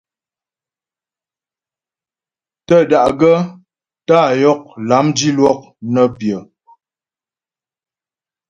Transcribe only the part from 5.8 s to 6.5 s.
nə́ pyə.